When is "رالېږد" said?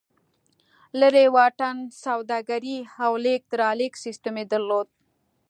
3.61-4.01